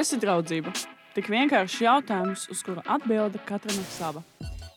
[0.00, 0.70] Kas ir draudzība?
[1.12, 4.22] Tik vienkāršs jautājums, uz kuru atbilde katram ir sava.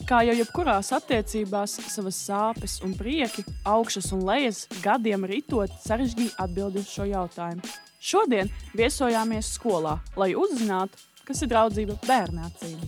[0.03, 6.83] Kā jau jebkurās attiecībās, savas sāpes un prieki, augšas un lejas gadiem ritot, sarežģīja atbildēt
[6.83, 7.71] uz šo jautājumu.
[8.03, 12.83] Šodien viesojāmies skolā, lai uzzinātu, kas ir draudzība bērnācīm.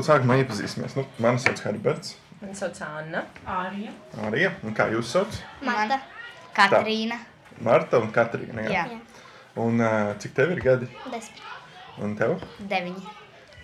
[0.00, 0.94] Varbūt sākumā iepazīsimies.
[0.96, 2.14] Nu, mani sauc Heriberts.
[2.40, 3.20] Mani sauc Anna.
[3.44, 3.90] Ārija.
[4.24, 4.50] Arija.
[4.64, 5.34] Un kā jūs sauc?
[5.60, 5.98] Marta.
[6.56, 7.18] Katrīna.
[7.60, 8.62] Marta un Katrīna.
[8.64, 8.86] Jā.
[8.88, 9.26] Jā.
[9.60, 10.86] Un uh, cik tev ir gadi?
[11.12, 11.42] Desmit.
[12.00, 12.32] Un tev?
[12.70, 13.12] Deviņi.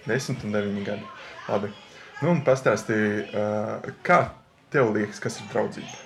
[0.04, 1.08] Desmit un deviņi gadi.
[1.46, 1.70] Labi.
[2.18, 4.18] Nu, un pastāstīji, uh, kā
[4.74, 6.02] tev liekas, kas ir draudzība?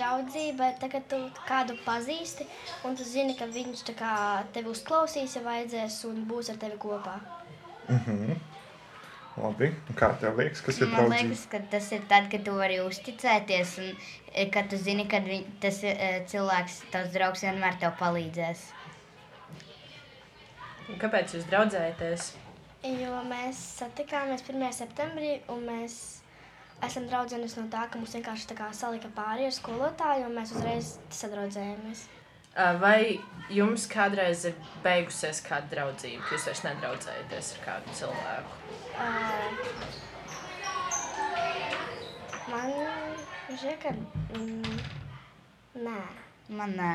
[0.00, 2.48] Draudzība ir tā, ka tu kādu pazīsti,
[2.88, 4.14] un tu zini, ka viņš tā kā
[4.56, 7.18] tevi uzklausīs, ja vajadzēs, un būs ar tevi kopā.
[9.38, 9.70] Labi.
[9.88, 11.28] Un kā tev liekas, kas ir Man draudzība?
[11.30, 13.90] liekas, ka tas ir tad, kad tu vari uzticēties un
[14.34, 18.64] eh, kad tu zini, ka viņ, tas eh, cilvēks, tavs draugs vienmēr tev palīdzēs.
[20.90, 22.32] Un Kāpēc jūs draudzējaties?
[22.82, 24.64] Jo mēs satikāmies 1.
[24.74, 25.96] septembrī, un mēs
[26.82, 30.54] esam draudzenes no tā, ka mums vienkārši tā kā salika pāri ar skolotāju, un mēs
[30.56, 32.08] uzreiz sadraudzējāmies.
[32.54, 33.20] Vai
[33.50, 38.58] jums kādreiz ir beigusies kāda draudzība, ka jūs vairs nedraudzējaties ar kādu cilvēku?
[39.00, 39.50] Uh,
[42.50, 42.68] man
[43.54, 44.82] šķiet, ka mm,
[45.86, 46.00] nē.
[46.50, 46.92] Man nē.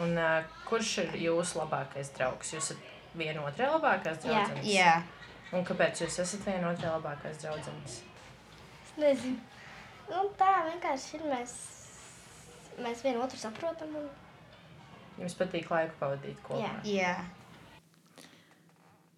[0.00, 0.30] Un ā,
[0.68, 2.54] kurš ir jūsu labākais draugs?
[2.54, 4.30] Jūs esat vienotrai labākās Jā.
[4.30, 4.70] draudzenes?
[4.70, 4.94] Jā.
[5.52, 7.98] Un kāpēc jūs esat vienotrai labākās draudzenes?
[8.86, 9.38] Es nezinu.
[10.08, 11.26] Nu, tā vienkārši ir.
[11.34, 11.52] Mēs,
[12.78, 13.92] mēs vienu otru saprotam.
[13.98, 14.08] Un,
[15.22, 16.66] Jums patīk laiku pavadīt kopā.
[16.66, 16.74] Jā.
[16.90, 17.14] Jā.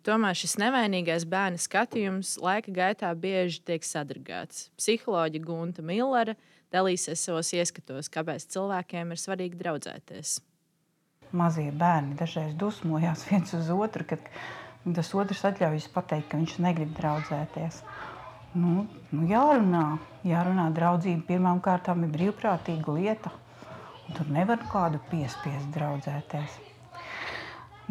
[0.05, 4.67] Tomēr šis nevainīgais bērna skatījums laika gaitā bieži tiek sadragāts.
[4.77, 6.35] Psiholoģija Gunta Millere
[6.75, 10.41] dalīsies savos ieskatos, kāpēc cilvēkiem ir svarīgi draudzēties.
[11.33, 14.29] mazie bērni dažreiz dusmojās viens uz otru, kad
[14.95, 17.81] tas otrs atļaujas pateikt, ka viņš negrib draudzēties.
[18.55, 19.87] Nu, nu jārunā,
[20.23, 20.69] jārunā.
[20.77, 23.33] Draudzība pirmām kārtām ir brīvprātīga lieta.
[24.13, 26.61] Tur nevar kādu piespiest draudzēties.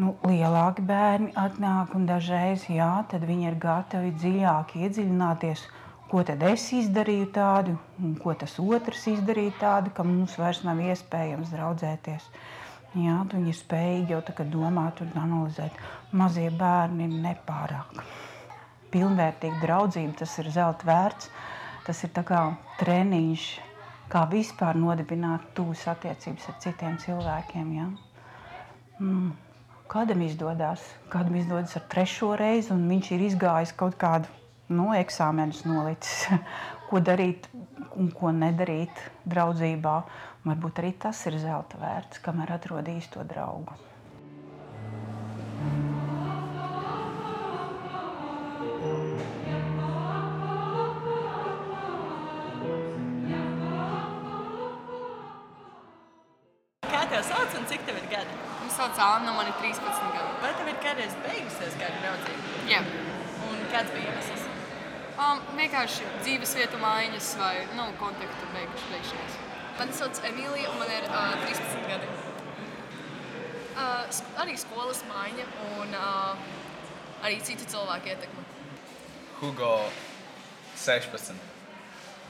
[0.02, 5.66] Nu, lielāki bērni atnāk un dažreiz jā, tad viņi ir gatavi dziļāk iedziļināties,
[6.10, 10.82] ko tad es izdarīju tādu, un ko tas otrs izdarīja tādu, ka mums vairs nav
[10.82, 12.26] iespējams draudzēties.
[12.94, 15.78] Jā, viņi ir spējīgi jau kā domāt un analizēt.
[16.14, 18.02] Mazie bērni ir nepārāk.
[18.94, 21.30] Pilnvērtīga draudzība, tas ir zelta vērts.
[21.86, 22.44] Tas ir kā
[22.80, 23.48] treniņš,
[24.14, 27.74] kā vispār nodibināt tuvas attiecības ar citiem cilvēkiem.
[27.80, 27.88] Jā.
[29.00, 29.32] Mm.
[29.94, 34.30] Kādam izdodas, kādam izdodas ar trešo reizi, un viņš ir izgājis kaut kādu
[34.74, 36.30] no eksāmenus nolicis,
[36.90, 37.50] ko darīt
[38.00, 39.98] un ko nedarīt draudzībā.
[40.44, 43.78] Varbūt arī tas ir zelta vērts, kamēr atrod īsto draugu.
[58.14, 58.40] Gadi?
[58.62, 60.34] Viņu sauc Anna, man ir 13 gadi.
[60.44, 62.66] Vai tev ir kādreiz beigusies kāda draudzība?
[62.72, 62.82] Jā.
[63.50, 64.46] Un kāds bija iemesls?
[65.14, 69.40] Um, vienkārši dzīves vietu maiņas vai nu, kontaktu beigšanās.
[69.78, 72.10] Mani sauc Emīlija, un man ir uh, 13 gadi.
[73.74, 75.46] Uh, sk arī skolas maiņa
[75.80, 76.44] un uh,
[77.26, 78.44] arī citu cilvēku ietekme.
[79.40, 79.72] Hugo
[80.78, 81.34] 16.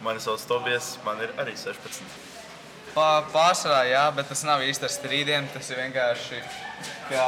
[0.03, 2.07] Mani sauc Tobijas, man ir arī 16.
[2.94, 5.48] Pā- Pārsvarā, jā, bet tas nav īsti ar strīdiem.
[5.54, 6.42] Tas ir vienkārši,
[7.09, 7.26] ka,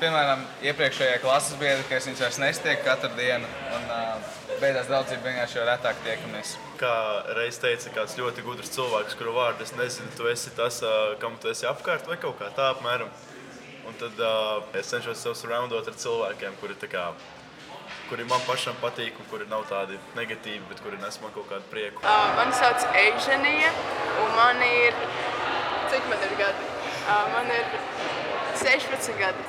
[0.00, 3.46] piemēram, iepriekšējā klases biedra, ka es viņus vairs nestieku katru dienu.
[3.76, 6.56] Un uh, beigās draudzība vienkārši jau retāk tiekamies.
[6.80, 6.94] Kā
[7.38, 10.80] reiz teica kāds ļoti gudrs cilvēks, kuru vārdu es nezinu, tu esi tas,
[11.22, 13.12] kam tu esi apkārt, vai kaut kā tā apmēram.
[13.88, 17.06] Un tad uh, es cenšos sev surroundot ar cilvēkiem, kuri, tā kā,
[18.10, 21.68] kuri man pašam patīk un kuri nav tādi negatīvi, bet kuri nes man kaut kādu
[21.70, 22.02] prieku.
[22.02, 23.70] Uh, mani sauc Eiženija,
[24.24, 24.98] un man ir.
[25.92, 26.66] Cik man ir gadi?
[27.06, 27.70] Uh, man ir
[28.58, 29.46] 16 gadi.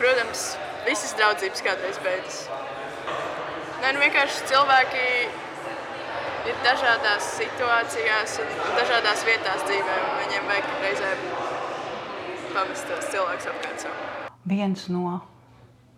[0.00, 0.44] Protams,
[0.88, 2.42] visas draudzības kādreiz beidzas.
[3.80, 5.06] Nē, nu vienkārši cilvēki
[6.50, 11.26] ir dažādās situācijās un dažādās vietās dzīvē, un viņiem vajag reizēm
[12.54, 14.00] pamest tos cilvēkus apkārt sev.
[14.50, 15.20] Viens no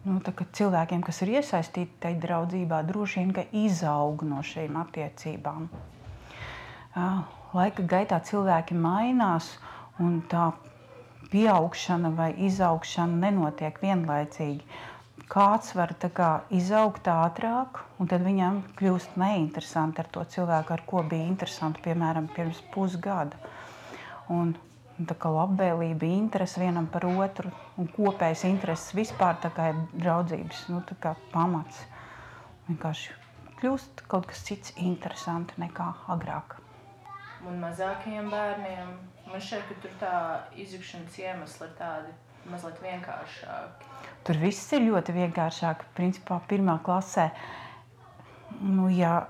[0.08, 0.18] nu,
[0.58, 3.32] cilvēkiem, kas ir iesaistīti tajā draudzībā, droši vien
[3.66, 5.68] izaug no šīm attiecībām.
[7.52, 9.52] Laika gaitā cilvēki mainās,
[10.00, 10.50] un tā
[11.32, 14.64] pieaugšana vai izaugšana nenotiek vienlaicīgi.
[15.32, 21.04] Kāds var kā, izaugt ātrāk, un tad viņam kļūst neinteresanti ar to cilvēku, ar ko
[21.08, 23.38] bija interesanti, piemēram, pirms pusgada.
[24.28, 24.52] Un,
[25.36, 29.38] labvēlība, interese vienam par otru un kopējs intereses vispār
[29.72, 30.82] ir draudzības nu,
[31.32, 31.84] pamats.
[32.68, 33.16] Vienkārši
[33.60, 36.58] kļūst kaut kas cits interesants nekā agrāk.
[37.42, 38.92] Un mazākajiem bērniem
[39.32, 40.14] Man šķiet, ka tur tā
[40.60, 42.10] izjukšanas iemesli ir tādi
[42.52, 43.86] mazliet vienkāršāki.
[44.26, 45.86] Tur viss ir ļoti vienkāršāk.
[45.96, 47.30] Principā pirmā klasē,
[48.60, 49.22] nu, ja,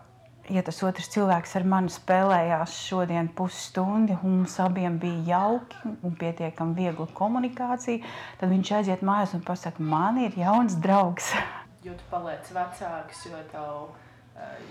[0.50, 6.17] ja tas otrs cilvēks ar mani spēlējās šodien pusstundu, un mums abiem bija jauki un
[6.19, 8.03] pietiekami viegla komunikācija,
[8.41, 11.33] tad viņš aiziet mājās un pasaka, man ir jauns draugs.
[11.85, 13.93] jo tu paliec vecāks, jo tev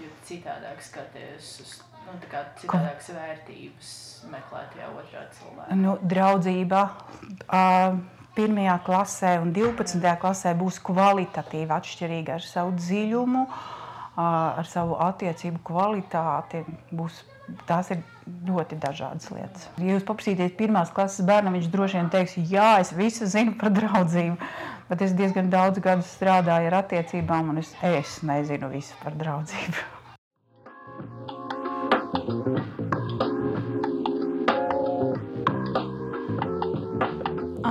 [0.02, 1.76] jo citādāk skaties uz
[2.06, 2.18] nu,
[2.60, 3.92] citādākas vērtības
[4.32, 5.78] meklēt jau otrā cilvēka?
[5.80, 6.88] Nu, draudzība.
[7.48, 8.02] Uh,
[8.32, 10.00] Pirmajā klasē un 12.
[10.22, 13.82] klasē būs kvalitatīvi atšķirīga ar savu dziļumu, uh,
[14.58, 16.64] ar savu attiecību kvalitāti.
[16.96, 17.22] Būs,
[17.70, 18.02] tās ir
[18.48, 19.68] ļoti dažādas lietas.
[19.82, 23.74] Ja jūs paprasīsiet pirmās klases bērnam, viņš droši vien teiks, jā, es visu zinu par
[23.76, 24.38] draudzību.
[24.92, 29.88] Bet es diezgan daudz gadu strādāju ar attiecībām, un es, es nezinu visu par draudzību.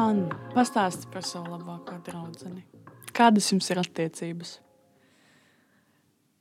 [0.01, 2.57] Anna, pastāsti par savu labāko draugu.
[3.15, 4.59] Kādas jums ir attiecības?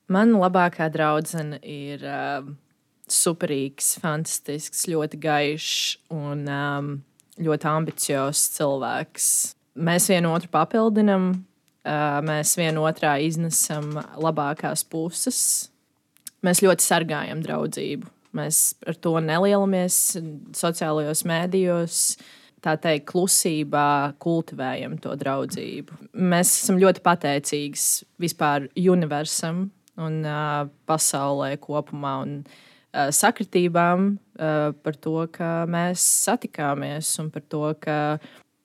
[0.10, 2.48] Mana labākā draudzene ir uh,
[3.14, 6.90] superīgs, fantastisks, ļoti gaišs un um,
[7.38, 9.28] ļoti ambiciozs cilvēks.
[9.80, 15.44] Mēs vienu otru papildinām, uh, mēs vienu otrā iznesam labākās puses.
[16.42, 18.10] Mēs ļoti sargājam draudzību.
[18.34, 20.18] Mēs ar to nelielamies
[20.58, 22.04] sociālajos mēdījos.
[22.66, 25.96] Tā teikt, klusībā kultivējam to draudzību.
[26.18, 27.84] Mēs esam ļoti pateicīgi
[28.20, 29.70] vispār universam
[30.02, 32.16] un uh, pasaulē kopumā.
[32.26, 37.98] Un, uh, Sakritībām uh, par to, ka mēs satikāmies un par to, ka,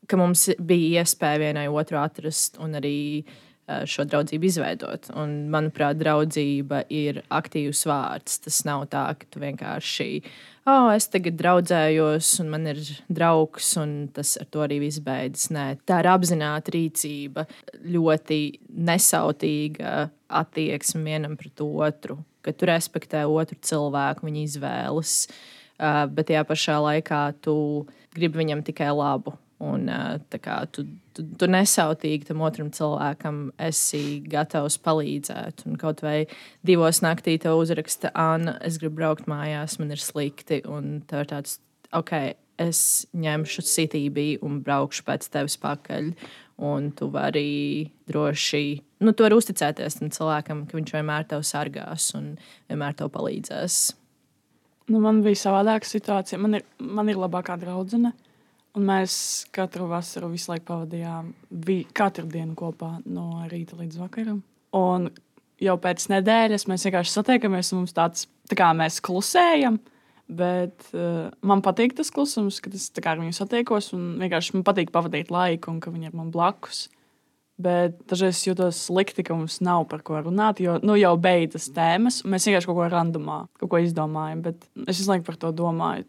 [0.08, 5.12] ka mums bija iespēja vienai otru atrast un arī uh, šo draudzību izveidot.
[5.19, 8.40] Un, manuprāt, draudzība ir aktīvs vārds.
[8.46, 10.34] Tas nav tā, ka tu vienkārši uh,
[10.70, 12.81] oh, es tagad draudzējos, un man ir
[13.12, 15.50] draugs, un tas ar to arī viss beidzas.
[15.55, 17.46] Nē, tā ir apzināta rīcība,
[17.94, 18.40] ļoti
[18.88, 20.08] nesautīga
[20.40, 25.16] attieksme vienam pret otru, ka tu respektē otru cilvēku, viņa izvēles,
[25.78, 27.56] bet tajā pašā laikā tu
[28.14, 29.37] gribi viņam tikai labu.
[29.64, 29.88] Un,
[30.44, 30.84] kā, tu,
[31.16, 35.64] tu, tu nesautīgi tam otram cilvēkam esi gatavs palīdzēt.
[35.69, 36.26] Un kaut vai
[36.66, 40.61] divos naktī te uzraksta, Anna, es gribu braukt mājās, man ir slikti.
[40.69, 41.58] Un tā ir tāds,
[41.96, 42.12] ok,
[42.61, 42.81] es
[43.16, 46.12] ņemšu sitību un braukšu pēc tevis pakaļ.
[46.64, 48.67] Un tu vari droši,
[49.02, 52.37] nu, tu vari uzticēties tam cilvēkam, ka viņš vienmēr tevi sargās un
[52.69, 53.81] vienmēr tev palīdzēs.
[54.93, 56.38] Nu, man bija savādāka situācija.
[56.38, 58.12] Man ir, man ir labākā draudzene.
[58.74, 59.16] Un mēs
[59.54, 61.30] katru vasaru visu laiku pavadījām
[61.66, 64.40] vi, katru dienu kopā no rīta līdz vakaram.
[64.74, 65.12] Un
[65.62, 69.78] jau pēc nedēļas mēs vienkārši satiekamies un mums tāds tā kā mēs klusējam.
[70.24, 73.92] Bet uh, man patīk tas klusums, kad es ar viņu satiekos.
[73.94, 76.88] Vienkārši man patīk pavadīt laiku un ka viņi ir man blakus.
[77.60, 82.24] Bet dažreiz jūtos slikti, ka mums nav par ko runāt, jo nu, jau beidzas tēmas.
[82.26, 84.43] Mēs vienkārši kaut ko randomā, kaut ko izdomājam.
[84.48, 86.08] Bet es visu laiku par to domāju.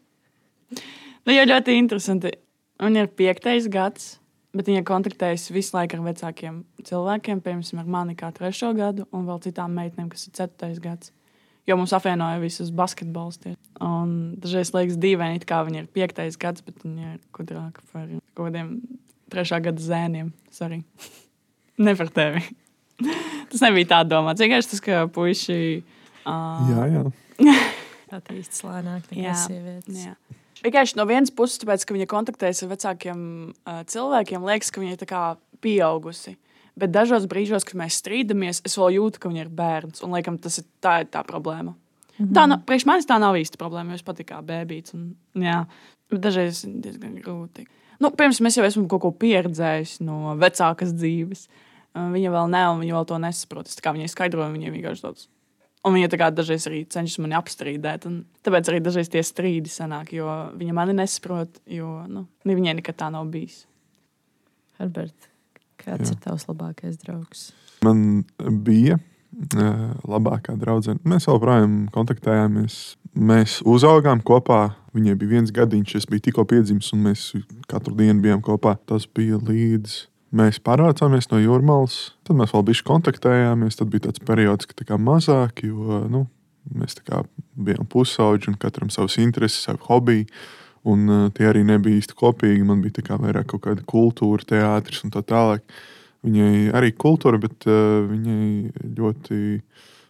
[1.25, 2.33] Nu, jau ļoti interesanti.
[2.81, 4.15] Viņa ir piektais gads,
[4.55, 9.27] bet viņa kontaktējas visu laiku ar vecākiem cilvēkiem, piemēram, ar mani kā trešo gadu, un
[9.29, 11.13] vēl citām meitenēm, kas ir ceturtais gads.
[11.65, 13.39] Jo mums apvienoja visus basketbolus.
[13.81, 18.05] Un dažreiz liekas dīvaini, kā viņa ir piektais gads, bet viņa ir gudrāka par
[18.35, 18.75] kaut kādiem
[19.33, 20.29] trešā gada zēniem.
[20.53, 20.83] Sorry.
[21.87, 22.43] ne par tevi.
[23.51, 24.43] tas nebija tā domāts.
[24.45, 25.57] Vienkārši tas, ka puiši.
[26.21, 26.69] Uh...
[26.69, 27.05] Jā, jā.
[28.19, 30.05] Attīstās lēnāk nekā sievietes.
[30.05, 30.15] Jā.
[30.63, 33.19] Vienkārši no vienas puses, tāpēc, ka viņa kontaktējas ar vecākiem
[33.51, 35.01] uh, cilvēkiem, liekas, ka viņa ir
[35.61, 36.37] pieaugusi.
[36.75, 40.03] Bet dažos brīžos, kad mēs strīdamies, es vēl jūtu, ka viņa ir bērns.
[40.03, 41.75] Un laikam, tas ir tā, ir tā problēma.
[42.17, 42.33] Mm -hmm.
[42.35, 44.93] Tā, priekš manis tā nav īsta problēma, jo es patīk kā bērns.
[46.11, 47.65] Bet dažreiz tas ir diezgan grūti.
[47.99, 51.47] Nu, pirms mēs jau esam kaut ko pieredzējuši no vecākas dzīves.
[51.95, 53.67] Viņa vēl un viņa vēl to nesaprot.
[53.67, 55.27] Es kā viņai skaidroju, viņa vienkārši tāds
[55.85, 58.07] Un viņa tā kā dažreiz arī cenšas mani apstrīdēt.
[58.45, 60.25] Tāpēc arī dažreiz tie strīdi sanāk, jo
[60.57, 63.63] viņa mani nesaprot, jo nu, viņai nekad tā nav bijis.
[64.79, 65.29] Herbert,
[65.79, 66.15] kāds Jā.
[66.15, 67.51] ir tavs labākais draugs?
[67.85, 68.25] Man
[68.65, 71.03] bija uh, labākā draudzene.
[71.07, 72.79] Mēs joprojām kontaktējāmies
[73.15, 74.75] mēs uzaugām kopā.
[74.95, 77.29] Viņai bija viens gadiņš, es biju tikko piedzimis, un mēs
[77.71, 78.75] katru dienu bijām kopā.
[78.87, 79.97] Tas bija līdz
[80.35, 81.97] mēs pārvācāmies no jūrmālas.
[82.27, 83.79] Tad mēs vēl bijām kontaktējāmies.
[83.79, 86.25] Tad bija tāds periods, kad tā mazāk, jo nu,
[86.75, 86.97] mēs
[87.55, 90.27] bijām pusauģi un katram savs intereses, savu hobiju.
[90.85, 92.65] Un uh, tie arī nebija īsti kopīgi.
[92.67, 95.65] Man bija vairāk kaut kāda kultūra, teātris un tā tālāk.
[96.25, 99.39] Viņai arī kultūra, bet uh, viņai ļoti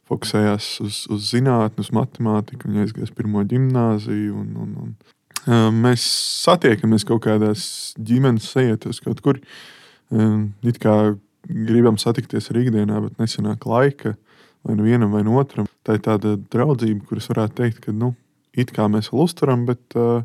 [0.05, 2.67] fokusējās uz, uz zinātnē, uz matemātiku.
[2.67, 4.36] Viņa aizgāja uz pirmo gimnāziju.
[4.41, 5.15] Un, un, un,
[5.48, 6.03] uh, mēs
[6.44, 9.39] satiekamies kaut kādās ģimenes sajūtās, kaut kur.
[9.39, 9.72] Uh,
[10.12, 14.15] it kā gribam satikties arī ikdienā, bet nesenāk laika
[14.65, 15.67] vai nu vienam, vai nu otram.
[15.85, 18.15] Tā ir tāda draudzība, kuras varētu teikt, ka nu,
[18.57, 20.24] it kā mēs vēl uztveram, bet uh,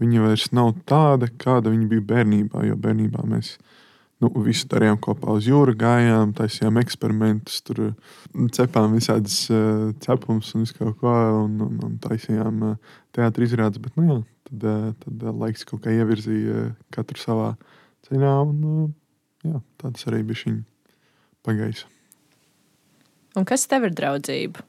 [0.00, 2.64] viņa vairs nav tāda, kāda viņa bija bērnībā.
[2.70, 3.58] Jo bērnībā mēs
[4.24, 7.90] nu, visu darījām kopā uz jūras, gājām, taisījām eksperimentus, tur
[8.56, 11.12] cepām visādas uh, cepumus un visu kaut ko,
[11.44, 13.82] un, un, un taisījām uh, teātris izrādes.
[13.84, 17.52] Bet, nu, jā, tad, uh, tad uh, laiks kaut kā ievirzīja uh, katru savā
[18.08, 18.92] ceļā, un
[19.46, 20.62] jā, tāds arī bija viņa
[21.46, 21.86] pagājis.
[23.38, 24.64] Un kas tev ir draudzība?